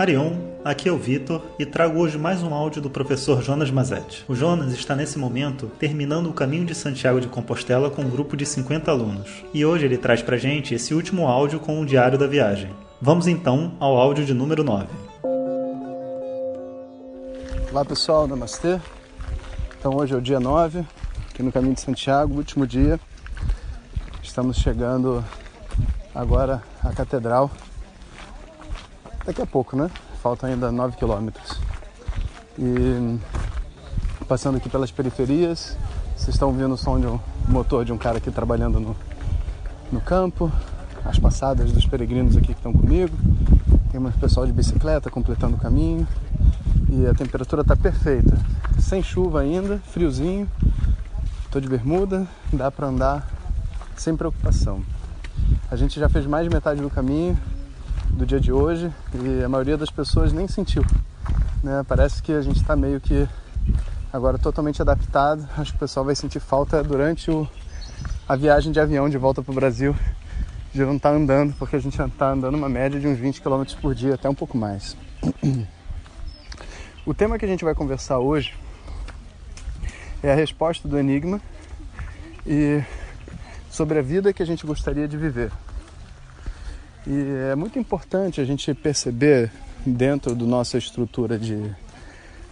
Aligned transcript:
Harion, 0.00 0.32
aqui 0.64 0.88
é 0.88 0.92
o 0.92 0.96
Vitor 0.96 1.42
e 1.58 1.66
trago 1.66 2.00
hoje 2.00 2.16
mais 2.16 2.42
um 2.42 2.54
áudio 2.54 2.80
do 2.80 2.88
professor 2.88 3.42
Jonas 3.42 3.70
Mazetti. 3.70 4.24
O 4.26 4.34
Jonas 4.34 4.72
está 4.72 4.96
nesse 4.96 5.18
momento 5.18 5.70
terminando 5.78 6.30
o 6.30 6.32
caminho 6.32 6.64
de 6.64 6.74
Santiago 6.74 7.20
de 7.20 7.28
Compostela 7.28 7.90
com 7.90 8.00
um 8.00 8.08
grupo 8.08 8.34
de 8.34 8.46
50 8.46 8.90
alunos. 8.90 9.44
E 9.52 9.62
hoje 9.62 9.84
ele 9.84 9.98
traz 9.98 10.22
pra 10.22 10.38
gente 10.38 10.72
esse 10.72 10.94
último 10.94 11.28
áudio 11.28 11.60
com 11.60 11.78
o 11.78 11.84
diário 11.84 12.16
da 12.16 12.26
viagem. 12.26 12.74
Vamos 12.98 13.26
então 13.26 13.74
ao 13.78 13.98
áudio 13.98 14.24
de 14.24 14.32
número 14.32 14.64
9. 14.64 14.86
Olá 17.70 17.84
pessoal, 17.84 18.26
namastê. 18.26 18.80
Então 19.78 19.94
hoje 19.94 20.14
é 20.14 20.16
o 20.16 20.22
dia 20.22 20.40
9, 20.40 20.82
aqui 21.28 21.42
no 21.42 21.52
caminho 21.52 21.74
de 21.74 21.82
Santiago, 21.82 22.36
último 22.36 22.66
dia. 22.66 22.98
Estamos 24.22 24.56
chegando 24.56 25.22
agora 26.14 26.62
à 26.82 26.90
catedral 26.90 27.50
daqui 29.24 29.42
a 29.42 29.46
pouco, 29.46 29.76
né? 29.76 29.90
Faltam 30.22 30.48
ainda 30.48 30.70
9 30.70 30.96
quilômetros. 30.96 31.60
E 32.58 33.18
passando 34.26 34.56
aqui 34.56 34.68
pelas 34.68 34.90
periferias, 34.90 35.76
vocês 36.16 36.34
estão 36.34 36.48
ouvindo 36.48 36.74
o 36.74 36.76
som 36.76 37.00
de 37.00 37.06
um 37.06 37.18
motor 37.48 37.84
de 37.84 37.92
um 37.92 37.98
cara 37.98 38.18
aqui 38.18 38.30
trabalhando 38.30 38.78
no, 38.78 38.96
no 39.90 40.00
campo, 40.00 40.52
as 41.04 41.18
passadas 41.18 41.72
dos 41.72 41.86
peregrinos 41.86 42.36
aqui 42.36 42.48
que 42.48 42.52
estão 42.52 42.72
comigo. 42.72 43.16
Tem 43.90 44.00
um 44.00 44.10
pessoal 44.12 44.46
de 44.46 44.52
bicicleta 44.52 45.10
completando 45.10 45.56
o 45.56 45.58
caminho. 45.58 46.06
E 46.88 47.06
a 47.06 47.14
temperatura 47.14 47.62
está 47.62 47.76
perfeita. 47.76 48.36
Sem 48.78 49.02
chuva 49.02 49.40
ainda, 49.40 49.78
friozinho. 49.78 50.48
Tô 51.50 51.60
de 51.60 51.68
bermuda, 51.68 52.26
dá 52.52 52.70
para 52.70 52.86
andar 52.86 53.28
sem 53.96 54.16
preocupação. 54.16 54.82
A 55.70 55.76
gente 55.76 55.98
já 55.98 56.08
fez 56.08 56.26
mais 56.26 56.44
de 56.44 56.54
metade 56.54 56.80
do 56.80 56.90
caminho, 56.90 57.38
do 58.10 58.26
dia 58.26 58.40
de 58.40 58.52
hoje 58.52 58.92
e 59.14 59.44
a 59.44 59.48
maioria 59.48 59.76
das 59.76 59.90
pessoas 59.90 60.32
nem 60.32 60.46
sentiu. 60.48 60.84
Né? 61.62 61.84
Parece 61.86 62.22
que 62.22 62.32
a 62.32 62.42
gente 62.42 62.60
está 62.60 62.76
meio 62.76 63.00
que 63.00 63.28
agora 64.12 64.38
totalmente 64.38 64.80
adaptado. 64.82 65.48
Acho 65.56 65.72
que 65.72 65.76
o 65.76 65.80
pessoal 65.80 66.04
vai 66.04 66.14
sentir 66.14 66.40
falta 66.40 66.82
durante 66.82 67.30
o, 67.30 67.48
a 68.28 68.36
viagem 68.36 68.72
de 68.72 68.80
avião 68.80 69.08
de 69.08 69.18
volta 69.18 69.42
para 69.42 69.52
o 69.52 69.54
Brasil 69.54 69.94
de 70.72 70.80
não 70.84 70.96
estar 70.96 71.10
tá 71.10 71.16
andando, 71.16 71.54
porque 71.54 71.76
a 71.76 71.80
gente 71.80 72.00
está 72.00 72.30
andando 72.30 72.54
uma 72.54 72.68
média 72.68 73.00
de 73.00 73.06
uns 73.06 73.18
20 73.18 73.40
km 73.40 73.64
por 73.80 73.94
dia, 73.94 74.14
até 74.14 74.28
um 74.28 74.34
pouco 74.34 74.56
mais. 74.56 74.96
O 77.06 77.14
tema 77.14 77.38
que 77.38 77.46
a 77.46 77.48
gente 77.48 77.64
vai 77.64 77.74
conversar 77.74 78.18
hoje 78.18 78.54
é 80.22 80.30
a 80.30 80.34
resposta 80.34 80.86
do 80.86 80.98
enigma 80.98 81.40
e 82.46 82.84
sobre 83.70 83.98
a 83.98 84.02
vida 84.02 84.34
que 84.34 84.42
a 84.42 84.46
gente 84.46 84.66
gostaria 84.66 85.08
de 85.08 85.16
viver. 85.16 85.50
E 87.06 87.50
é 87.50 87.54
muito 87.54 87.78
importante 87.78 88.40
a 88.40 88.44
gente 88.44 88.74
perceber 88.74 89.50
dentro 89.86 90.34
da 90.34 90.44
nossa 90.44 90.76
estrutura 90.76 91.38
de 91.38 91.74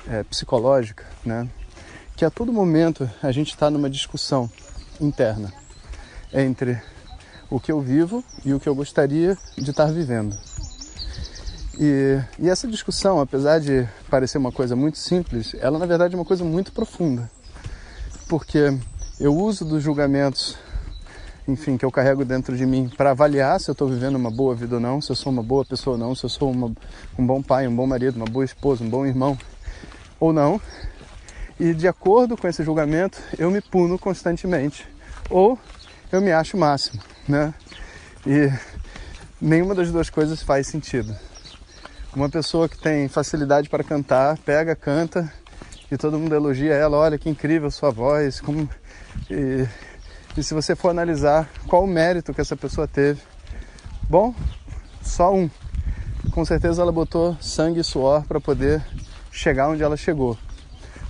é, 0.08 0.22
psicológica, 0.24 1.04
né, 1.24 1.48
que 2.16 2.24
a 2.24 2.30
todo 2.30 2.52
momento 2.52 3.08
a 3.22 3.30
gente 3.30 3.50
está 3.50 3.70
numa 3.70 3.90
discussão 3.90 4.50
interna 5.00 5.52
entre 6.32 6.80
o 7.50 7.60
que 7.60 7.70
eu 7.70 7.80
vivo 7.80 8.24
e 8.44 8.52
o 8.52 8.60
que 8.60 8.68
eu 8.68 8.74
gostaria 8.74 9.36
de 9.56 9.70
estar 9.70 9.86
vivendo. 9.86 10.36
E, 11.78 12.20
e 12.38 12.48
essa 12.48 12.66
discussão, 12.66 13.20
apesar 13.20 13.60
de 13.60 13.86
parecer 14.10 14.38
uma 14.38 14.50
coisa 14.50 14.74
muito 14.74 14.98
simples, 14.98 15.54
ela 15.60 15.78
na 15.78 15.86
verdade 15.86 16.14
é 16.14 16.18
uma 16.18 16.24
coisa 16.24 16.44
muito 16.44 16.72
profunda, 16.72 17.30
porque 18.28 18.76
eu 19.20 19.36
uso 19.36 19.64
dos 19.64 19.82
julgamentos 19.82 20.56
enfim, 21.48 21.78
que 21.78 21.84
eu 21.84 21.90
carrego 21.90 22.26
dentro 22.26 22.54
de 22.54 22.66
mim 22.66 22.90
para 22.94 23.12
avaliar 23.12 23.58
se 23.58 23.70
eu 23.70 23.72
estou 23.72 23.88
vivendo 23.88 24.16
uma 24.16 24.30
boa 24.30 24.54
vida 24.54 24.74
ou 24.74 24.80
não, 24.80 25.00
se 25.00 25.10
eu 25.10 25.16
sou 25.16 25.32
uma 25.32 25.42
boa 25.42 25.64
pessoa 25.64 25.94
ou 25.94 25.98
não, 25.98 26.14
se 26.14 26.24
eu 26.24 26.28
sou 26.28 26.50
uma, 26.50 26.70
um 27.18 27.26
bom 27.26 27.42
pai, 27.42 27.66
um 27.66 27.74
bom 27.74 27.86
marido, 27.86 28.16
uma 28.16 28.26
boa 28.26 28.44
esposa, 28.44 28.84
um 28.84 28.88
bom 28.88 29.06
irmão 29.06 29.36
ou 30.20 30.30
não. 30.30 30.60
E 31.58 31.72
de 31.72 31.88
acordo 31.88 32.36
com 32.36 32.46
esse 32.46 32.62
julgamento, 32.62 33.18
eu 33.38 33.50
me 33.50 33.62
puno 33.62 33.98
constantemente 33.98 34.86
ou 35.30 35.58
eu 36.12 36.20
me 36.20 36.30
acho 36.30 36.54
o 36.54 36.60
máximo, 36.60 37.02
né? 37.26 37.54
E 38.26 38.52
nenhuma 39.40 39.74
das 39.74 39.90
duas 39.90 40.10
coisas 40.10 40.42
faz 40.42 40.66
sentido. 40.66 41.16
Uma 42.14 42.28
pessoa 42.28 42.68
que 42.68 42.78
tem 42.78 43.08
facilidade 43.08 43.70
para 43.70 43.82
cantar, 43.82 44.36
pega, 44.38 44.76
canta 44.76 45.32
e 45.90 45.96
todo 45.96 46.18
mundo 46.18 46.34
elogia 46.34 46.74
ela, 46.74 46.98
olha 46.98 47.16
que 47.16 47.30
incrível 47.30 47.70
sua 47.70 47.90
voz, 47.90 48.38
como 48.38 48.68
e 49.30 49.66
e 50.38 50.42
se 50.44 50.54
você 50.54 50.76
for 50.76 50.90
analisar 50.90 51.50
qual 51.66 51.82
o 51.82 51.86
mérito 51.86 52.32
que 52.32 52.40
essa 52.40 52.56
pessoa 52.56 52.86
teve, 52.86 53.20
bom, 54.08 54.32
só 55.02 55.34
um. 55.34 55.50
Com 56.30 56.44
certeza 56.44 56.80
ela 56.80 56.92
botou 56.92 57.36
sangue 57.40 57.80
e 57.80 57.84
suor 57.84 58.24
para 58.24 58.40
poder 58.40 58.80
chegar 59.32 59.68
onde 59.68 59.82
ela 59.82 59.96
chegou. 59.96 60.38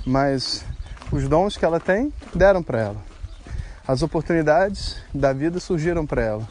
Mas 0.07 0.65
os 1.13 1.29
dons 1.29 1.59
que 1.59 1.65
ela 1.67 1.79
tem 1.79 2.11
deram 2.35 2.63
para 2.63 2.81
ela. 2.81 2.97
As 3.87 4.01
oportunidades 4.01 4.97
da 5.15 5.35
vida 5.35 5.61
surgiram 5.61 6.07
para 6.07 6.23
ela. 6.23 6.49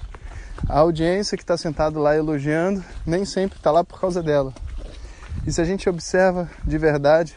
A 0.70 0.78
audiência 0.78 1.36
que 1.36 1.44
está 1.44 1.58
sentado 1.58 2.00
lá 2.00 2.16
elogiando 2.16 2.86
nem 3.04 3.26
sempre 3.26 3.58
está 3.58 3.72
lá 3.72 3.84
por 3.84 4.00
causa 4.00 4.22
dela. 4.22 4.54
E 5.48 5.52
se 5.52 5.60
a 5.60 5.66
gente 5.66 5.90
observa 5.90 6.48
de 6.64 6.78
verdade, 6.78 7.36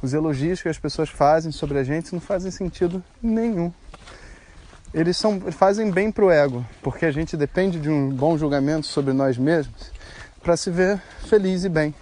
os 0.00 0.14
elogios 0.14 0.62
que 0.62 0.68
as 0.70 0.78
pessoas 0.78 1.10
fazem 1.10 1.52
sobre 1.52 1.78
a 1.78 1.84
gente 1.84 2.14
não 2.14 2.20
fazem 2.22 2.50
sentido 2.50 3.04
nenhum 3.20 3.70
eles 4.92 5.16
são, 5.16 5.40
fazem 5.52 5.90
bem 5.90 6.10
para 6.10 6.24
o 6.24 6.30
ego, 6.30 6.64
porque 6.82 7.04
a 7.04 7.10
gente 7.10 7.36
depende 7.36 7.78
de 7.78 7.90
um 7.90 8.10
bom 8.10 8.38
julgamento 8.38 8.86
sobre 8.86 9.12
nós 9.12 9.36
mesmos 9.36 9.92
para 10.42 10.56
se 10.56 10.70
ver 10.70 11.00
feliz 11.26 11.64
e 11.64 11.68
bem, 11.68 11.94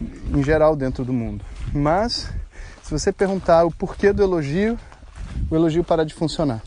em 0.00 0.42
geral, 0.42 0.74
dentro 0.74 1.04
do 1.04 1.12
mundo. 1.12 1.44
Mas, 1.72 2.30
se 2.82 2.90
você 2.90 3.12
perguntar 3.12 3.64
o 3.64 3.70
porquê 3.70 4.12
do 4.12 4.22
elogio, 4.22 4.78
o 5.50 5.54
elogio 5.54 5.84
para 5.84 6.04
de 6.04 6.14
funcionar. 6.14 6.62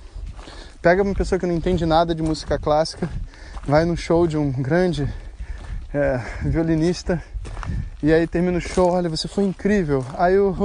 Pega 0.82 1.04
uma 1.04 1.14
pessoa 1.14 1.40
que 1.40 1.46
não 1.46 1.54
entende 1.54 1.86
nada 1.86 2.14
de 2.14 2.22
música 2.22 2.58
clássica, 2.60 3.10
vai 3.66 3.86
no 3.86 3.96
show 3.96 4.28
de 4.28 4.38
um 4.38 4.52
grande 4.52 5.08
é, 5.94 6.20
violinista 6.44 7.22
e 8.04 8.12
aí 8.12 8.26
termina 8.26 8.58
o 8.58 8.62
show, 8.62 8.92
olha, 8.92 9.10
você 9.10 9.28
foi 9.28 9.44
incrível. 9.44 10.04
Aí 10.18 10.38
o, 10.38 10.56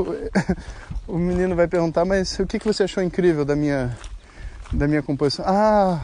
o 1.06 1.18
menino 1.18 1.54
vai 1.54 1.68
perguntar, 1.68 2.04
mas 2.04 2.38
o 2.38 2.46
que, 2.46 2.58
que 2.58 2.66
você 2.66 2.84
achou 2.84 3.02
incrível 3.02 3.44
da 3.44 3.54
minha 3.54 3.96
da 4.72 4.86
minha 4.88 5.02
composição. 5.02 5.44
Ah, 5.46 6.00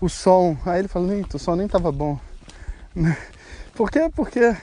o 0.00 0.08
som. 0.08 0.56
Aí 0.64 0.80
ele 0.80 0.88
falou, 0.88 1.08
o 1.32 1.38
som 1.38 1.56
nem 1.56 1.66
estava 1.66 1.90
bom. 1.90 2.18
Por 3.74 3.90
quê? 3.90 4.10
Porque 4.14 4.56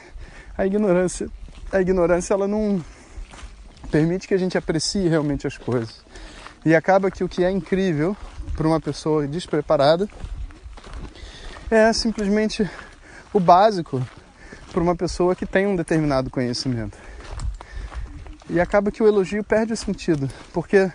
a 0.58 0.66
ignorância, 0.66 1.30
a 1.72 1.82
ignorância 1.82 2.34
ela 2.34 2.48
não 2.48 2.84
permite 3.92 4.28
que 4.28 4.34
a 4.34 4.38
gente 4.38 4.58
aprecie 4.58 5.08
realmente 5.08 5.48
as 5.48 5.58
coisas. 5.58 6.04
E 6.66 6.76
acaba 6.76 7.12
que 7.12 7.24
o 7.24 7.30
que 7.30 7.44
é 7.44 7.52
incrível 7.52 8.16
para 8.56 8.68
uma 8.68 8.80
pessoa 8.80 9.28
despreparada 9.28 10.10
é 11.70 11.92
simplesmente 11.94 12.70
o 13.34 13.40
básico 13.40 14.06
para 14.72 14.82
uma 14.82 14.96
pessoa 14.96 15.36
que 15.36 15.46
tem 15.46 15.68
um 15.68 15.76
determinado 15.76 16.30
conhecimento. 16.30 16.98
E 18.50 18.60
acaba 18.60 18.92
que 18.92 19.02
o 19.02 19.08
elogio 19.08 19.44
perde 19.44 19.74
o 19.74 19.78
sentido, 19.78 20.30
porque 20.54 20.92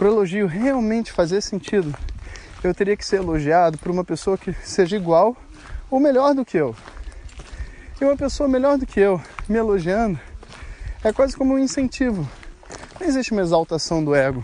para 0.00 0.08
o 0.08 0.12
elogio 0.12 0.46
realmente 0.46 1.12
fazer 1.12 1.42
sentido, 1.42 1.94
eu 2.64 2.72
teria 2.72 2.96
que 2.96 3.04
ser 3.04 3.16
elogiado 3.16 3.76
por 3.76 3.90
uma 3.90 4.02
pessoa 4.02 4.38
que 4.38 4.50
seja 4.64 4.96
igual 4.96 5.36
ou 5.90 6.00
melhor 6.00 6.34
do 6.34 6.42
que 6.42 6.56
eu. 6.56 6.74
E 8.00 8.04
uma 8.06 8.16
pessoa 8.16 8.48
melhor 8.48 8.78
do 8.78 8.86
que 8.86 8.98
eu 8.98 9.20
me 9.46 9.58
elogiando 9.58 10.18
é 11.04 11.12
quase 11.12 11.36
como 11.36 11.52
um 11.52 11.58
incentivo. 11.58 12.26
Não 12.98 13.06
existe 13.06 13.32
uma 13.32 13.42
exaltação 13.42 14.02
do 14.02 14.14
ego. 14.14 14.42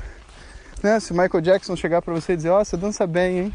Né? 0.82 1.00
Se 1.00 1.14
Michael 1.14 1.40
Jackson 1.40 1.74
chegar 1.74 2.02
para 2.02 2.12
você 2.12 2.34
e 2.34 2.36
dizer, 2.36 2.50
ó, 2.50 2.60
oh, 2.60 2.64
você 2.64 2.76
dança 2.76 3.06
bem, 3.06 3.38
hein? 3.38 3.54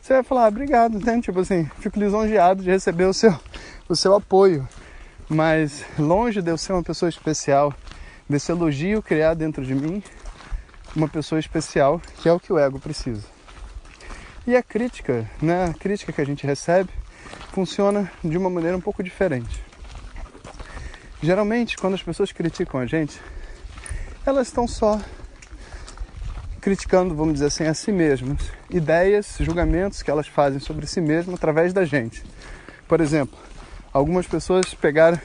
Você 0.00 0.12
vai 0.14 0.22
falar, 0.22 0.44
ah, 0.44 0.48
obrigado, 0.48 1.04
né? 1.04 1.20
Tipo 1.20 1.40
assim, 1.40 1.68
fico 1.80 1.98
lisonjeado 1.98 2.62
de 2.62 2.70
receber 2.70 3.06
o 3.06 3.12
seu, 3.12 3.34
o 3.88 3.96
seu 3.96 4.14
apoio. 4.14 4.68
Mas 5.28 5.84
longe 5.98 6.40
de 6.40 6.52
eu 6.52 6.56
ser 6.56 6.72
uma 6.72 6.84
pessoa 6.84 7.08
especial, 7.08 7.74
desse 8.28 8.52
elogio 8.52 9.02
criado 9.02 9.38
dentro 9.38 9.64
de 9.64 9.74
mim, 9.74 10.00
uma 10.94 11.08
pessoa 11.08 11.38
especial, 11.38 12.00
que 12.20 12.28
é 12.28 12.32
o 12.32 12.40
que 12.40 12.52
o 12.52 12.58
ego 12.58 12.78
precisa. 12.78 13.26
E 14.46 14.56
a 14.56 14.62
crítica, 14.62 15.28
né, 15.40 15.66
a 15.66 15.74
crítica 15.74 16.12
que 16.12 16.20
a 16.20 16.26
gente 16.26 16.46
recebe, 16.46 16.90
funciona 17.52 18.10
de 18.22 18.36
uma 18.36 18.50
maneira 18.50 18.76
um 18.76 18.80
pouco 18.80 19.02
diferente. 19.02 19.62
Geralmente, 21.22 21.76
quando 21.76 21.94
as 21.94 22.02
pessoas 22.02 22.32
criticam 22.32 22.80
a 22.80 22.86
gente, 22.86 23.20
elas 24.26 24.48
estão 24.48 24.66
só 24.66 25.00
criticando, 26.60 27.14
vamos 27.14 27.34
dizer 27.34 27.46
assim, 27.46 27.64
a 27.64 27.74
si 27.74 27.90
mesmas, 27.90 28.38
ideias, 28.70 29.36
julgamentos 29.40 30.02
que 30.02 30.10
elas 30.10 30.26
fazem 30.26 30.60
sobre 30.60 30.86
si 30.86 31.00
mesmas 31.00 31.34
através 31.34 31.72
da 31.72 31.84
gente. 31.84 32.22
Por 32.86 33.00
exemplo, 33.00 33.38
algumas 33.92 34.26
pessoas 34.26 34.72
pegaram 34.74 35.20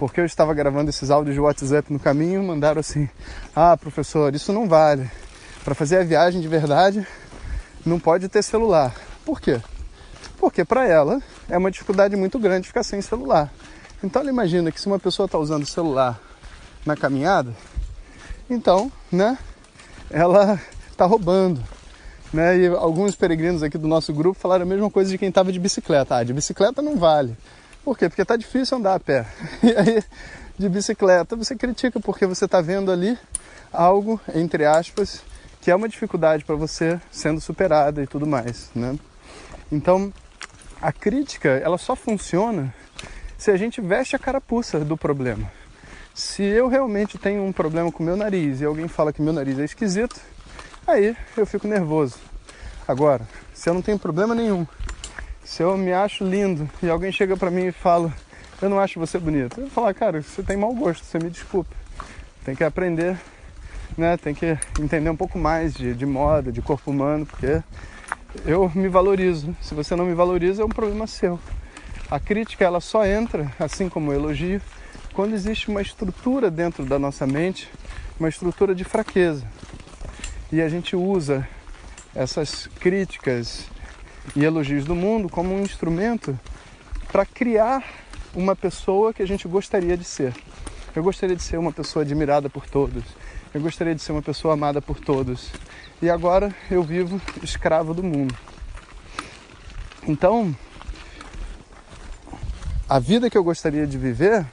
porque 0.00 0.18
eu 0.18 0.24
estava 0.24 0.54
gravando 0.54 0.88
esses 0.88 1.10
áudios 1.10 1.34
de 1.34 1.40
WhatsApp 1.42 1.92
no 1.92 1.98
caminho, 1.98 2.42
mandaram 2.42 2.80
assim: 2.80 3.06
"Ah, 3.54 3.76
professor, 3.76 4.34
isso 4.34 4.50
não 4.50 4.66
vale. 4.66 5.10
Para 5.62 5.74
fazer 5.74 5.98
a 5.98 6.02
viagem 6.02 6.40
de 6.40 6.48
verdade, 6.48 7.06
não 7.84 8.00
pode 8.00 8.26
ter 8.26 8.42
celular". 8.42 8.94
Por 9.26 9.42
quê? 9.42 9.60
Porque 10.38 10.64
para 10.64 10.88
ela 10.88 11.20
é 11.50 11.58
uma 11.58 11.70
dificuldade 11.70 12.16
muito 12.16 12.38
grande 12.38 12.66
ficar 12.66 12.82
sem 12.82 13.02
celular. 13.02 13.52
Então 14.02 14.22
ela 14.22 14.30
imagina 14.30 14.72
que 14.72 14.80
se 14.80 14.86
uma 14.86 14.98
pessoa 14.98 15.26
está 15.26 15.36
usando 15.36 15.64
o 15.64 15.66
celular 15.66 16.18
na 16.86 16.96
caminhada, 16.96 17.54
então, 18.48 18.90
né, 19.12 19.36
ela 20.10 20.58
está 20.90 21.04
roubando. 21.04 21.62
Né? 22.32 22.56
E 22.56 22.66
alguns 22.68 23.14
peregrinos 23.14 23.62
aqui 23.62 23.76
do 23.76 23.86
nosso 23.86 24.14
grupo 24.14 24.40
falaram 24.40 24.62
a 24.62 24.66
mesma 24.66 24.90
coisa 24.90 25.10
de 25.10 25.18
quem 25.18 25.28
estava 25.28 25.52
de 25.52 25.60
bicicleta. 25.60 26.16
Ah, 26.16 26.24
de 26.24 26.32
bicicleta 26.32 26.80
não 26.80 26.96
vale. 26.96 27.36
Por 27.84 27.96
quê? 27.96 28.08
Porque 28.08 28.22
está 28.22 28.36
difícil 28.36 28.78
andar 28.78 28.94
a 28.94 29.00
pé. 29.00 29.26
E 29.62 29.76
aí, 29.76 30.02
de 30.58 30.68
bicicleta, 30.68 31.34
você 31.36 31.56
critica 31.56 31.98
porque 31.98 32.26
você 32.26 32.44
está 32.44 32.60
vendo 32.60 32.92
ali 32.92 33.18
algo, 33.72 34.20
entre 34.34 34.64
aspas, 34.66 35.22
que 35.60 35.70
é 35.70 35.74
uma 35.74 35.88
dificuldade 35.88 36.44
para 36.44 36.54
você 36.54 37.00
sendo 37.10 37.40
superada 37.40 38.02
e 38.02 38.06
tudo 38.06 38.26
mais, 38.26 38.70
né? 38.74 38.98
Então, 39.70 40.12
a 40.80 40.92
crítica, 40.92 41.48
ela 41.48 41.78
só 41.78 41.94
funciona 41.94 42.74
se 43.38 43.50
a 43.50 43.56
gente 43.56 43.80
veste 43.80 44.16
a 44.16 44.18
carapuça 44.18 44.80
do 44.80 44.96
problema. 44.96 45.50
Se 46.14 46.42
eu 46.42 46.68
realmente 46.68 47.16
tenho 47.16 47.42
um 47.42 47.52
problema 47.52 47.90
com 47.90 48.02
meu 48.02 48.16
nariz 48.16 48.60
e 48.60 48.64
alguém 48.64 48.88
fala 48.88 49.12
que 49.12 49.22
meu 49.22 49.32
nariz 49.32 49.58
é 49.58 49.64
esquisito, 49.64 50.20
aí 50.86 51.16
eu 51.36 51.46
fico 51.46 51.66
nervoso. 51.66 52.16
Agora, 52.86 53.26
se 53.54 53.70
eu 53.70 53.74
não 53.74 53.80
tenho 53.80 53.98
problema 53.98 54.34
nenhum, 54.34 54.66
se 55.50 55.64
eu 55.64 55.76
me 55.76 55.92
acho 55.92 56.22
lindo 56.22 56.70
e 56.80 56.88
alguém 56.88 57.10
chega 57.10 57.36
para 57.36 57.50
mim 57.50 57.66
e 57.66 57.72
fala, 57.72 58.14
eu 58.62 58.68
não 58.68 58.78
acho 58.78 59.00
você 59.00 59.18
bonito, 59.18 59.58
eu 59.58 59.64
vou 59.64 59.70
falar, 59.70 59.92
cara, 59.92 60.22
você 60.22 60.44
tem 60.44 60.56
mau 60.56 60.72
gosto, 60.72 61.04
você 61.04 61.18
me 61.18 61.28
desculpe. 61.28 61.74
Tem 62.44 62.54
que 62.54 62.62
aprender, 62.62 63.18
né? 63.98 64.16
Tem 64.16 64.32
que 64.32 64.56
entender 64.78 65.10
um 65.10 65.16
pouco 65.16 65.40
mais 65.40 65.74
de, 65.74 65.92
de 65.92 66.06
moda, 66.06 66.52
de 66.52 66.62
corpo 66.62 66.92
humano, 66.92 67.26
porque 67.26 67.60
eu 68.46 68.70
me 68.76 68.86
valorizo. 68.86 69.52
Se 69.60 69.74
você 69.74 69.96
não 69.96 70.06
me 70.06 70.14
valoriza, 70.14 70.62
é 70.62 70.64
um 70.64 70.68
problema 70.68 71.08
seu. 71.08 71.36
A 72.08 72.20
crítica 72.20 72.64
ela 72.64 72.80
só 72.80 73.04
entra, 73.04 73.52
assim 73.58 73.88
como 73.88 74.12
o 74.12 74.14
elogio, 74.14 74.62
quando 75.14 75.34
existe 75.34 75.68
uma 75.68 75.82
estrutura 75.82 76.48
dentro 76.48 76.84
da 76.84 76.96
nossa 76.96 77.26
mente, 77.26 77.68
uma 78.20 78.28
estrutura 78.28 78.72
de 78.72 78.84
fraqueza. 78.84 79.44
E 80.52 80.62
a 80.62 80.68
gente 80.68 80.94
usa 80.94 81.46
essas 82.14 82.68
críticas 82.78 83.68
e 84.34 84.44
elogios 84.44 84.84
do 84.84 84.94
mundo 84.94 85.28
como 85.28 85.54
um 85.54 85.62
instrumento 85.62 86.38
para 87.10 87.26
criar 87.26 87.84
uma 88.34 88.54
pessoa 88.54 89.12
que 89.12 89.22
a 89.22 89.26
gente 89.26 89.48
gostaria 89.48 89.96
de 89.96 90.04
ser. 90.04 90.34
Eu 90.94 91.02
gostaria 91.02 91.36
de 91.36 91.42
ser 91.42 91.56
uma 91.58 91.72
pessoa 91.72 92.04
admirada 92.04 92.48
por 92.48 92.66
todos. 92.66 93.04
Eu 93.52 93.60
gostaria 93.60 93.94
de 93.94 94.02
ser 94.02 94.12
uma 94.12 94.22
pessoa 94.22 94.54
amada 94.54 94.80
por 94.80 94.98
todos. 94.98 95.50
E 96.00 96.08
agora 96.08 96.54
eu 96.70 96.82
vivo 96.82 97.20
escravo 97.42 97.92
do 97.92 98.02
mundo. 98.02 98.34
Então, 100.06 100.54
a 102.88 102.98
vida 102.98 103.28
que 103.28 103.38
eu 103.38 103.44
gostaria 103.44 103.86
de 103.86 103.98
viver 103.98 104.46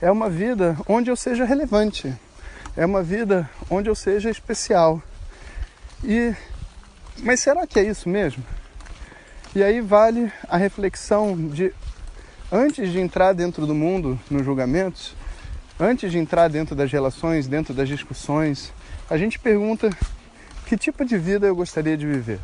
é 0.00 0.10
uma 0.10 0.30
vida 0.30 0.78
onde 0.88 1.10
eu 1.10 1.16
seja 1.16 1.44
relevante, 1.44 2.12
é 2.76 2.86
uma 2.86 3.02
vida 3.02 3.48
onde 3.70 3.88
eu 3.88 3.94
seja 3.94 4.30
especial. 4.30 5.02
E 6.02 6.34
mas 7.18 7.40
será 7.40 7.66
que 7.66 7.78
é 7.78 7.82
isso 7.82 8.08
mesmo? 8.08 8.42
E 9.54 9.62
aí 9.62 9.80
vale 9.80 10.32
a 10.48 10.56
reflexão 10.56 11.36
de 11.48 11.72
antes 12.50 12.90
de 12.90 13.00
entrar 13.00 13.32
dentro 13.32 13.66
do 13.66 13.74
mundo 13.74 14.18
nos 14.30 14.44
julgamentos, 14.44 15.14
antes 15.78 16.10
de 16.12 16.18
entrar 16.18 16.48
dentro 16.48 16.74
das 16.74 16.90
relações, 16.90 17.46
dentro 17.46 17.74
das 17.74 17.88
discussões, 17.88 18.72
a 19.10 19.16
gente 19.16 19.38
pergunta 19.38 19.90
que 20.66 20.76
tipo 20.76 21.04
de 21.04 21.18
vida 21.18 21.46
eu 21.46 21.56
gostaria 21.56 21.96
de 21.96 22.06
viver? 22.06 22.40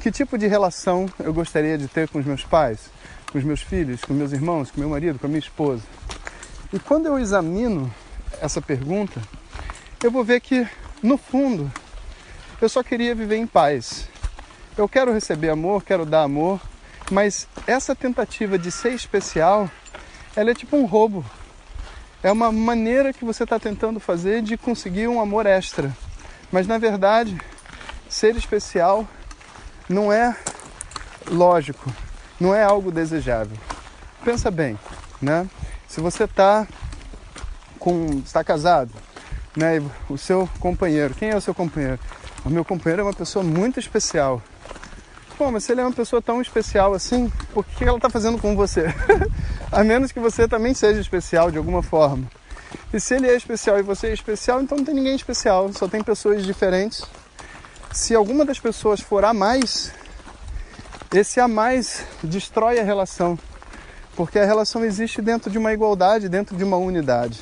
Que 0.00 0.10
tipo 0.10 0.38
de 0.38 0.46
relação 0.46 1.06
eu 1.18 1.32
gostaria 1.32 1.76
de 1.76 1.86
ter 1.86 2.08
com 2.08 2.18
os 2.18 2.24
meus 2.24 2.44
pais, 2.44 2.90
com 3.30 3.38
os 3.38 3.44
meus 3.44 3.60
filhos, 3.60 4.02
com 4.04 4.14
meus 4.14 4.32
irmãos, 4.32 4.70
com 4.70 4.80
meu 4.80 4.88
marido, 4.88 5.18
com 5.18 5.26
a 5.26 5.28
minha 5.28 5.38
esposa? 5.38 5.82
E 6.72 6.78
quando 6.78 7.06
eu 7.06 7.18
examino 7.18 7.92
essa 8.40 8.60
pergunta, 8.60 9.20
eu 10.02 10.10
vou 10.10 10.24
ver 10.24 10.40
que, 10.40 10.66
no 11.02 11.18
fundo, 11.18 11.70
eu 12.60 12.68
só 12.68 12.82
queria 12.82 13.14
viver 13.14 13.36
em 13.36 13.46
paz. 13.46 14.08
Eu 14.76 14.88
quero 14.88 15.12
receber 15.12 15.50
amor, 15.50 15.82
quero 15.82 16.04
dar 16.04 16.22
amor, 16.22 16.60
mas 17.10 17.48
essa 17.66 17.94
tentativa 17.94 18.58
de 18.58 18.70
ser 18.70 18.92
especial, 18.92 19.68
ela 20.36 20.50
é 20.50 20.54
tipo 20.54 20.76
um 20.76 20.84
roubo. 20.84 21.24
É 22.22 22.30
uma 22.30 22.52
maneira 22.52 23.12
que 23.12 23.24
você 23.24 23.44
está 23.44 23.58
tentando 23.58 23.98
fazer 23.98 24.42
de 24.42 24.56
conseguir 24.56 25.08
um 25.08 25.20
amor 25.20 25.46
extra. 25.46 25.94
Mas 26.52 26.66
na 26.66 26.78
verdade, 26.78 27.40
ser 28.08 28.36
especial 28.36 29.08
não 29.88 30.12
é 30.12 30.36
lógico, 31.30 31.90
não 32.38 32.54
é 32.54 32.62
algo 32.62 32.92
desejável. 32.92 33.56
Pensa 34.24 34.50
bem, 34.50 34.78
né? 35.20 35.48
Se 35.88 36.00
você 36.00 36.24
está 36.24 36.66
com 37.78 38.20
está 38.24 38.44
casado, 38.44 38.92
né? 39.56 39.82
O 40.08 40.18
seu 40.18 40.48
companheiro, 40.60 41.14
quem 41.14 41.30
é 41.30 41.36
o 41.36 41.40
seu 41.40 41.54
companheiro? 41.54 41.98
O 42.44 42.50
meu 42.50 42.64
companheiro 42.64 43.02
é 43.02 43.04
uma 43.04 43.12
pessoa 43.12 43.44
muito 43.44 43.78
especial. 43.78 44.42
Pô, 45.36 45.50
mas 45.50 45.64
se 45.64 45.72
ele 45.72 45.80
é 45.80 45.84
uma 45.84 45.92
pessoa 45.92 46.20
tão 46.20 46.40
especial 46.40 46.94
assim, 46.94 47.32
por 47.52 47.64
que 47.64 47.84
ela 47.84 47.96
está 47.96 48.10
fazendo 48.10 48.38
com 48.38 48.54
você? 48.54 48.86
A 49.72 49.84
menos 49.84 50.12
que 50.12 50.20
você 50.20 50.48
também 50.48 50.74
seja 50.74 51.00
especial 51.00 51.50
de 51.50 51.58
alguma 51.58 51.82
forma. 51.82 52.30
E 52.92 53.00
se 53.00 53.14
ele 53.14 53.28
é 53.28 53.36
especial 53.36 53.78
e 53.78 53.82
você 53.82 54.08
é 54.08 54.12
especial, 54.12 54.60
então 54.60 54.78
não 54.78 54.84
tem 54.84 54.94
ninguém 54.94 55.14
especial, 55.14 55.72
só 55.72 55.88
tem 55.88 56.02
pessoas 56.02 56.44
diferentes. 56.44 57.04
Se 57.92 58.14
alguma 58.14 58.44
das 58.44 58.58
pessoas 58.58 59.00
for 59.00 59.24
a 59.24 59.32
mais, 59.32 59.92
esse 61.12 61.40
a 61.40 61.48
mais 61.48 62.04
destrói 62.22 62.78
a 62.78 62.84
relação 62.84 63.38
porque 64.20 64.38
a 64.38 64.44
relação 64.44 64.84
existe 64.84 65.22
dentro 65.22 65.50
de 65.50 65.56
uma 65.56 65.72
igualdade, 65.72 66.28
dentro 66.28 66.54
de 66.54 66.62
uma 66.62 66.76
unidade. 66.76 67.40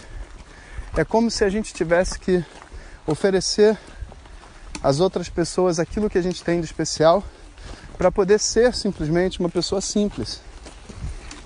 É 0.96 1.04
como 1.04 1.28
se 1.28 1.42
a 1.42 1.48
gente 1.48 1.74
tivesse 1.74 2.16
que 2.20 2.44
oferecer 3.04 3.76
às 4.82 5.00
outras 5.00 5.28
pessoas 5.28 5.78
aquilo 5.78 6.08
que 6.08 6.18
a 6.18 6.22
gente 6.22 6.42
tem 6.42 6.60
de 6.60 6.66
especial 6.66 7.22
para 7.96 8.10
poder 8.12 8.38
ser 8.38 8.74
simplesmente 8.74 9.40
uma 9.40 9.48
pessoa 9.48 9.80
simples. 9.80 10.40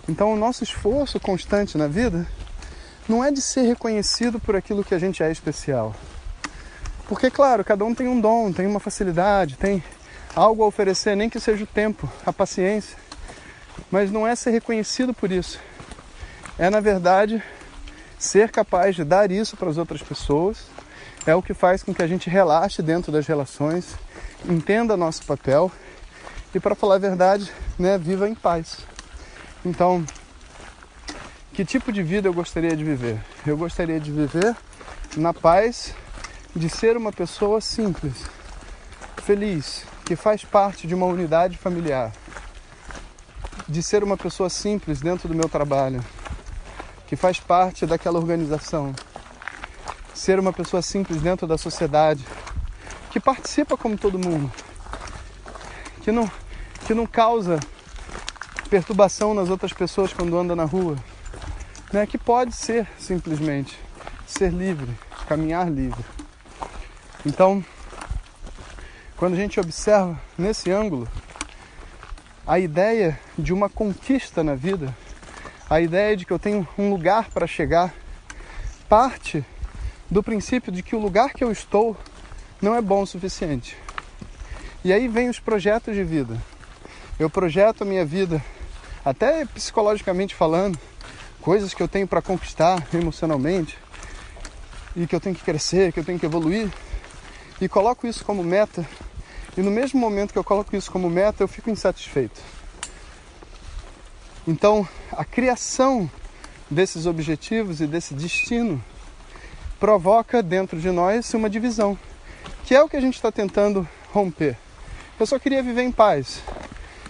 Então, 0.08 0.32
o 0.32 0.36
nosso 0.36 0.64
esforço 0.64 1.18
constante 1.20 1.78
na 1.78 1.86
vida 1.86 2.26
não 3.08 3.24
é 3.24 3.30
de 3.30 3.40
ser 3.40 3.62
reconhecido 3.62 4.38
por 4.38 4.56
aquilo 4.56 4.84
que 4.84 4.94
a 4.94 4.98
gente 4.98 5.22
é 5.22 5.30
especial. 5.30 5.94
Porque, 7.08 7.30
claro, 7.30 7.64
cada 7.64 7.84
um 7.84 7.94
tem 7.94 8.08
um 8.08 8.20
dom, 8.20 8.52
tem 8.52 8.66
uma 8.66 8.80
facilidade, 8.80 9.56
tem 9.56 9.82
algo 10.34 10.62
a 10.62 10.66
oferecer, 10.66 11.16
nem 11.16 11.30
que 11.30 11.40
seja 11.40 11.64
o 11.64 11.66
tempo, 11.66 12.08
a 12.24 12.32
paciência 12.32 12.96
mas 13.90 14.10
não 14.10 14.26
é 14.26 14.34
ser 14.34 14.50
reconhecido 14.50 15.12
por 15.12 15.30
isso. 15.30 15.60
É, 16.58 16.70
na 16.70 16.80
verdade, 16.80 17.42
ser 18.18 18.50
capaz 18.50 18.94
de 18.96 19.04
dar 19.04 19.30
isso 19.30 19.56
para 19.56 19.68
as 19.68 19.78
outras 19.78 20.02
pessoas 20.02 20.66
é 21.26 21.34
o 21.34 21.42
que 21.42 21.54
faz 21.54 21.82
com 21.82 21.94
que 21.94 22.02
a 22.02 22.06
gente 22.06 22.28
relaxe 22.28 22.82
dentro 22.82 23.12
das 23.12 23.26
relações, 23.26 23.96
entenda 24.48 24.96
nosso 24.96 25.24
papel 25.24 25.70
e, 26.54 26.60
para 26.60 26.74
falar 26.74 26.96
a 26.96 26.98
verdade, 26.98 27.50
né, 27.78 27.96
viva 27.98 28.28
em 28.28 28.34
paz. 28.34 28.78
Então, 29.64 30.04
que 31.52 31.64
tipo 31.64 31.92
de 31.92 32.02
vida 32.02 32.28
eu 32.28 32.34
gostaria 32.34 32.76
de 32.76 32.84
viver? 32.84 33.20
Eu 33.46 33.56
gostaria 33.56 34.00
de 34.00 34.10
viver 34.10 34.56
na 35.16 35.32
paz 35.32 35.94
de 36.54 36.68
ser 36.68 36.96
uma 36.96 37.12
pessoa 37.12 37.60
simples, 37.60 38.26
feliz, 39.22 39.84
que 40.04 40.16
faz 40.16 40.44
parte 40.44 40.86
de 40.86 40.94
uma 40.94 41.06
unidade 41.06 41.56
familiar 41.56 42.12
de 43.68 43.82
ser 43.82 44.02
uma 44.04 44.16
pessoa 44.16 44.50
simples 44.50 45.00
dentro 45.00 45.28
do 45.28 45.34
meu 45.34 45.48
trabalho, 45.48 46.04
que 47.06 47.16
faz 47.16 47.40
parte 47.40 47.86
daquela 47.86 48.18
organização, 48.18 48.94
ser 50.22 50.38
uma 50.38 50.52
pessoa 50.52 50.80
simples 50.80 51.20
dentro 51.20 51.48
da 51.48 51.58
sociedade, 51.58 52.24
que 53.10 53.18
participa 53.18 53.76
como 53.76 53.98
todo 53.98 54.16
mundo, 54.16 54.52
que 56.00 56.12
não, 56.12 56.30
que 56.86 56.94
não 56.94 57.08
causa 57.08 57.58
perturbação 58.70 59.34
nas 59.34 59.50
outras 59.50 59.72
pessoas 59.72 60.12
quando 60.12 60.38
anda 60.38 60.54
na 60.54 60.62
rua, 60.62 60.96
né? 61.92 62.06
que 62.06 62.16
pode 62.16 62.54
ser 62.54 62.86
simplesmente 63.00 63.76
ser 64.24 64.52
livre, 64.52 64.96
caminhar 65.26 65.68
livre. 65.68 66.04
Então, 67.26 67.62
quando 69.16 69.32
a 69.34 69.36
gente 69.36 69.58
observa 69.58 70.16
nesse 70.38 70.70
ângulo, 70.70 71.08
a 72.46 72.60
ideia 72.60 73.18
de 73.36 73.52
uma 73.52 73.68
conquista 73.68 74.44
na 74.44 74.54
vida, 74.54 74.96
a 75.68 75.80
ideia 75.80 76.16
de 76.16 76.24
que 76.24 76.32
eu 76.32 76.38
tenho 76.38 76.66
um 76.78 76.90
lugar 76.90 77.28
para 77.28 77.44
chegar, 77.48 77.92
parte 78.88 79.44
do 80.12 80.22
princípio 80.22 80.70
de 80.70 80.82
que 80.82 80.94
o 80.94 80.98
lugar 80.98 81.32
que 81.32 81.42
eu 81.42 81.50
estou 81.50 81.96
não 82.60 82.74
é 82.74 82.82
bom 82.82 83.00
o 83.00 83.06
suficiente. 83.06 83.74
E 84.84 84.92
aí 84.92 85.08
vem 85.08 85.30
os 85.30 85.40
projetos 85.40 85.94
de 85.94 86.04
vida. 86.04 86.36
Eu 87.18 87.30
projeto 87.30 87.80
a 87.80 87.84
minha 87.86 88.04
vida, 88.04 88.44
até 89.02 89.46
psicologicamente 89.46 90.34
falando, 90.34 90.78
coisas 91.40 91.72
que 91.72 91.82
eu 91.82 91.88
tenho 91.88 92.06
para 92.06 92.20
conquistar 92.20 92.86
emocionalmente 92.92 93.78
e 94.94 95.06
que 95.06 95.16
eu 95.16 95.20
tenho 95.20 95.34
que 95.34 95.42
crescer, 95.42 95.92
que 95.92 96.00
eu 96.00 96.04
tenho 96.04 96.18
que 96.18 96.26
evoluir, 96.26 96.70
e 97.58 97.66
coloco 97.66 98.06
isso 98.06 98.22
como 98.22 98.44
meta 98.44 98.86
e 99.56 99.62
no 99.62 99.70
mesmo 99.70 99.98
momento 99.98 100.32
que 100.32 100.38
eu 100.38 100.44
coloco 100.44 100.76
isso 100.76 100.90
como 100.90 101.08
meta, 101.08 101.42
eu 101.42 101.48
fico 101.48 101.70
insatisfeito. 101.70 102.40
Então, 104.46 104.86
a 105.10 105.24
criação 105.24 106.10
desses 106.70 107.06
objetivos 107.06 107.80
e 107.80 107.86
desse 107.86 108.12
destino 108.12 108.82
provoca 109.82 110.44
dentro 110.44 110.78
de 110.78 110.92
nós 110.92 111.34
uma 111.34 111.50
divisão, 111.50 111.98
que 112.62 112.72
é 112.72 112.80
o 112.80 112.88
que 112.88 112.96
a 112.96 113.00
gente 113.00 113.16
está 113.16 113.32
tentando 113.32 113.84
romper. 114.12 114.56
Eu 115.18 115.26
só 115.26 115.40
queria 115.40 115.60
viver 115.60 115.82
em 115.82 115.90
paz. 115.90 116.40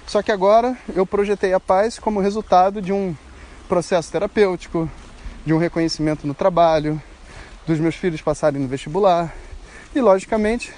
Só 0.06 0.22
que 0.22 0.32
agora 0.32 0.74
eu 0.96 1.04
projetei 1.04 1.52
a 1.52 1.60
paz 1.60 1.98
como 1.98 2.18
resultado 2.18 2.80
de 2.80 2.90
um 2.90 3.14
processo 3.68 4.10
terapêutico, 4.10 4.90
de 5.44 5.52
um 5.52 5.58
reconhecimento 5.58 6.26
no 6.26 6.32
trabalho, 6.32 6.98
dos 7.66 7.78
meus 7.78 7.94
filhos 7.94 8.22
passarem 8.22 8.58
no 8.58 8.68
vestibular. 8.68 9.34
E 9.94 10.00
logicamente, 10.00 10.72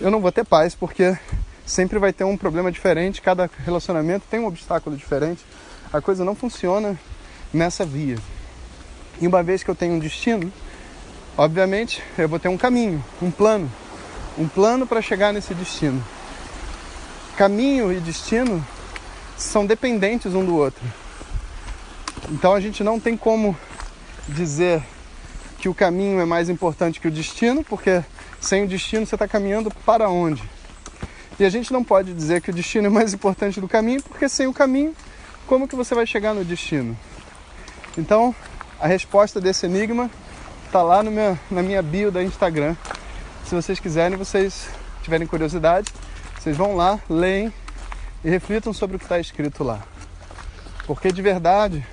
eu 0.00 0.10
não 0.10 0.20
vou 0.20 0.32
ter 0.32 0.44
paz 0.44 0.74
porque 0.74 1.16
sempre 1.64 2.00
vai 2.00 2.12
ter 2.12 2.24
um 2.24 2.36
problema 2.36 2.72
diferente, 2.72 3.22
cada 3.22 3.48
relacionamento 3.64 4.26
tem 4.28 4.40
um 4.40 4.46
obstáculo 4.46 4.96
diferente. 4.96 5.44
A 5.92 6.00
coisa 6.00 6.24
não 6.24 6.34
funciona 6.34 6.98
nessa 7.54 7.84
via. 7.84 8.18
E 9.20 9.28
uma 9.28 9.40
vez 9.40 9.62
que 9.62 9.70
eu 9.70 9.74
tenho 9.76 9.94
um 9.94 10.00
destino, 10.00 10.52
obviamente 11.36 12.02
eu 12.18 12.28
vou 12.28 12.38
ter 12.38 12.48
um 12.48 12.56
caminho, 12.56 13.02
um 13.20 13.30
plano, 13.30 13.70
um 14.38 14.48
plano 14.48 14.86
para 14.86 15.02
chegar 15.02 15.32
nesse 15.32 15.54
destino. 15.54 16.02
Caminho 17.36 17.92
e 17.92 18.00
destino 18.00 18.64
são 19.36 19.66
dependentes 19.66 20.34
um 20.34 20.44
do 20.44 20.56
outro. 20.56 20.82
Então 22.30 22.54
a 22.54 22.60
gente 22.60 22.84
não 22.84 23.00
tem 23.00 23.16
como 23.16 23.56
dizer 24.28 24.82
que 25.58 25.68
o 25.68 25.74
caminho 25.74 26.20
é 26.20 26.24
mais 26.24 26.48
importante 26.48 27.00
que 27.00 27.08
o 27.08 27.10
destino, 27.10 27.62
porque 27.64 28.02
sem 28.40 28.64
o 28.64 28.68
destino 28.68 29.06
você 29.06 29.14
está 29.14 29.28
caminhando 29.28 29.70
para 29.84 30.08
onde? 30.08 30.42
E 31.38 31.44
a 31.44 31.50
gente 31.50 31.72
não 31.72 31.82
pode 31.82 32.12
dizer 32.12 32.40
que 32.40 32.50
o 32.50 32.52
destino 32.52 32.86
é 32.86 32.90
mais 32.90 33.14
importante 33.14 33.60
do 33.60 33.68
caminho, 33.68 34.02
porque 34.02 34.28
sem 34.28 34.46
o 34.46 34.52
caminho, 34.52 34.94
como 35.46 35.66
que 35.66 35.76
você 35.76 35.94
vai 35.94 36.06
chegar 36.06 36.34
no 36.34 36.44
destino? 36.44 36.96
Então, 37.96 38.34
a 38.80 38.86
resposta 38.86 39.40
desse 39.40 39.66
enigma 39.66 40.10
está 40.72 40.80
lá 40.80 41.02
no 41.02 41.10
meu, 41.10 41.38
na 41.50 41.62
minha 41.62 41.82
bio 41.82 42.10
da 42.10 42.22
Instagram. 42.22 42.74
Se 43.44 43.54
vocês 43.54 43.78
quiserem, 43.78 44.16
vocês 44.16 44.70
tiverem 45.02 45.26
curiosidade, 45.26 45.92
vocês 46.40 46.56
vão 46.56 46.74
lá, 46.74 46.98
leem 47.10 47.52
e 48.24 48.30
reflitam 48.30 48.72
sobre 48.72 48.96
o 48.96 48.98
que 48.98 49.04
está 49.04 49.18
escrito 49.18 49.62
lá. 49.62 49.82
Porque 50.86 51.12
de 51.12 51.20
verdade, 51.20 51.86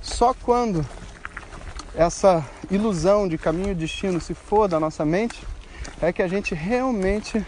só 0.00 0.32
quando 0.32 0.86
essa 1.92 2.46
ilusão 2.70 3.26
de 3.26 3.36
caminho 3.36 3.72
e 3.72 3.74
destino 3.74 4.20
se 4.20 4.32
for 4.32 4.68
da 4.68 4.78
nossa 4.78 5.04
mente, 5.04 5.44
é 6.00 6.12
que 6.12 6.22
a 6.22 6.28
gente 6.28 6.54
realmente, 6.54 7.44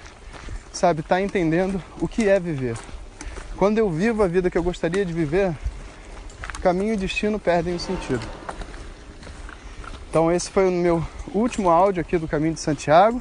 sabe, 0.73 0.99
está 0.99 1.21
entendendo 1.21 1.81
o 2.01 2.09
que 2.09 2.29
é 2.29 2.41
viver. 2.41 2.77
Quando 3.57 3.79
eu 3.79 3.89
vivo 3.89 4.21
a 4.21 4.27
vida 4.27 4.51
que 4.51 4.59
eu 4.59 4.65
gostaria 4.65 5.07
de 5.07 5.13
viver, 5.13 5.55
caminho 6.61 6.95
e 6.95 6.97
destino 6.97 7.39
perdem 7.39 7.77
o 7.77 7.79
sentido. 7.79 8.46
Então 10.17 10.33
esse 10.33 10.51
foi 10.51 10.67
o 10.67 10.73
meu 10.73 11.05
último 11.35 11.69
áudio 11.69 12.01
aqui 12.01 12.17
do 12.17 12.27
Caminho 12.27 12.55
de 12.55 12.61
Santiago, 12.61 13.21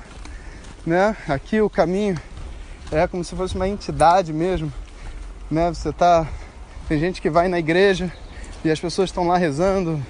né? 0.86 1.14
Aqui 1.28 1.60
o 1.60 1.70
caminho 1.70 2.18
é 2.90 3.06
como 3.06 3.22
se 3.22 3.36
fosse 3.36 3.54
uma 3.54 3.68
entidade 3.68 4.32
mesmo, 4.32 4.72
né? 5.52 5.74
Você 5.74 5.92
tá 5.92 6.26
tem 6.88 6.98
gente 6.98 7.22
que 7.22 7.30
vai 7.30 7.50
na 7.50 7.60
igreja 7.60 8.10
e 8.64 8.72
as 8.72 8.80
pessoas 8.80 9.10
estão 9.10 9.28
lá 9.28 9.38
rezando, 9.38 10.02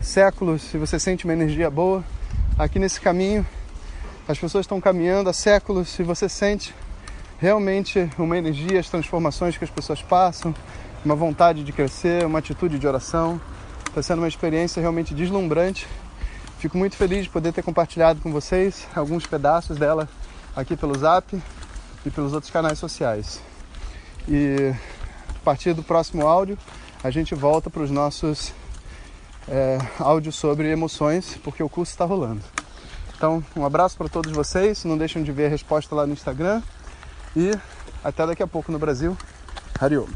séculos 0.00 0.74
e 0.74 0.78
você 0.78 0.98
sente 0.98 1.24
uma 1.26 1.32
energia 1.32 1.70
boa. 1.70 2.02
Aqui 2.58 2.76
nesse 2.76 3.00
caminho, 3.00 3.46
as 4.26 4.36
pessoas 4.36 4.64
estão 4.64 4.80
caminhando 4.80 5.30
há 5.30 5.32
séculos 5.32 5.96
e 5.96 6.02
você 6.02 6.28
sente 6.28 6.74
realmente 7.38 8.10
uma 8.18 8.36
energia, 8.36 8.80
as 8.80 8.88
transformações 8.88 9.56
que 9.56 9.62
as 9.62 9.70
pessoas 9.70 10.02
passam, 10.02 10.52
uma 11.04 11.14
vontade 11.14 11.62
de 11.62 11.70
crescer, 11.70 12.26
uma 12.26 12.40
atitude 12.40 12.80
de 12.80 12.86
oração. 12.88 13.40
Está 13.86 14.02
sendo 14.02 14.22
uma 14.22 14.28
experiência 14.28 14.80
realmente 14.80 15.14
deslumbrante. 15.14 15.86
Fico 16.62 16.78
muito 16.78 16.94
feliz 16.94 17.24
de 17.24 17.28
poder 17.28 17.52
ter 17.52 17.60
compartilhado 17.60 18.20
com 18.20 18.30
vocês 18.30 18.86
alguns 18.94 19.26
pedaços 19.26 19.76
dela 19.76 20.08
aqui 20.54 20.76
pelo 20.76 20.96
Zap 20.96 21.42
e 22.06 22.08
pelos 22.08 22.32
outros 22.32 22.52
canais 22.52 22.78
sociais. 22.78 23.42
E 24.28 24.72
a 25.28 25.44
partir 25.44 25.72
do 25.72 25.82
próximo 25.82 26.24
áudio, 26.24 26.56
a 27.02 27.10
gente 27.10 27.34
volta 27.34 27.68
para 27.68 27.82
os 27.82 27.90
nossos 27.90 28.52
é, 29.48 29.76
áudio 29.98 30.30
sobre 30.30 30.70
emoções, 30.70 31.36
porque 31.42 31.64
o 31.64 31.68
curso 31.68 31.90
está 31.90 32.04
rolando. 32.04 32.42
Então, 33.16 33.42
um 33.56 33.66
abraço 33.66 33.96
para 33.96 34.08
todos 34.08 34.30
vocês. 34.30 34.84
Não 34.84 34.96
deixem 34.96 35.24
de 35.24 35.32
ver 35.32 35.46
a 35.46 35.48
resposta 35.48 35.92
lá 35.96 36.06
no 36.06 36.12
Instagram. 36.12 36.62
E 37.34 37.58
até 38.04 38.24
daqui 38.24 38.42
a 38.44 38.46
pouco 38.46 38.70
no 38.70 38.78
Brasil. 38.78 39.18
Hariom. 39.80 40.06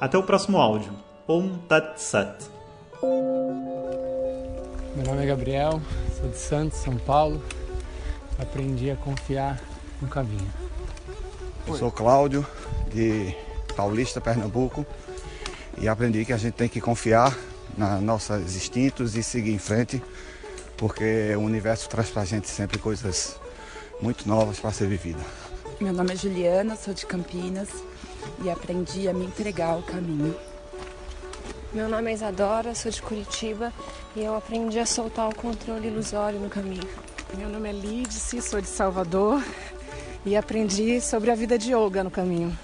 Até 0.00 0.16
o 0.16 0.22
próximo 0.22 0.58
áudio. 0.58 0.92
Om 1.26 1.58
Tat 1.68 2.00
Sat. 2.00 2.44
Meu 4.96 5.06
nome 5.06 5.22
é 5.22 5.26
Gabriel, 5.26 5.80
sou 6.18 6.28
de 6.28 6.36
Santos, 6.36 6.78
São 6.78 6.96
Paulo. 6.96 7.42
Aprendi 8.38 8.90
a 8.90 8.96
confiar 8.96 9.60
no 10.00 10.08
caminho. 10.08 10.50
Eu 11.66 11.76
sou 11.76 11.90
Cláudio, 11.90 12.46
de 12.92 13.34
Paulista, 13.76 14.20
Pernambuco, 14.20 14.84
e 15.78 15.88
aprendi 15.88 16.24
que 16.24 16.32
a 16.32 16.36
gente 16.36 16.54
tem 16.54 16.68
que 16.68 16.80
confiar 16.80 17.36
nos 17.80 18.02
nossos 18.02 18.54
instintos 18.54 19.16
e 19.16 19.22
seguir 19.22 19.52
em 19.52 19.58
frente, 19.58 20.02
porque 20.76 21.34
o 21.36 21.40
universo 21.40 21.88
traz 21.88 22.10
pra 22.10 22.24
gente 22.24 22.48
sempre 22.48 22.78
coisas 22.78 23.40
muito 24.00 24.28
novas 24.28 24.60
para 24.60 24.70
ser 24.70 24.86
vivida. 24.86 25.20
Meu 25.80 25.92
nome 25.92 26.12
é 26.12 26.16
Juliana, 26.16 26.76
sou 26.76 26.92
de 26.92 27.06
Campinas 27.06 27.68
e 28.44 28.50
aprendi 28.50 29.08
a 29.08 29.14
me 29.14 29.24
entregar 29.24 29.70
ao 29.70 29.82
caminho. 29.82 30.36
Meu 31.72 31.88
nome 31.88 32.10
é 32.10 32.14
Isadora, 32.14 32.74
sou 32.74 32.90
de 32.90 33.00
Curitiba 33.00 33.72
e 34.14 34.22
eu 34.22 34.36
aprendi 34.36 34.78
a 34.78 34.84
soltar 34.84 35.28
o 35.28 35.34
controle 35.34 35.88
ilusório 35.88 36.38
no 36.38 36.50
caminho. 36.50 36.86
Meu 37.36 37.48
nome 37.48 37.68
é 37.68 37.72
Lídice, 37.72 38.42
sou 38.42 38.60
de 38.60 38.66
Salvador 38.66 39.42
e 40.26 40.36
aprendi 40.36 41.00
sobre 41.00 41.30
a 41.30 41.34
vida 41.34 41.56
de 41.56 41.72
yoga 41.72 42.04
no 42.04 42.10
caminho. 42.10 42.56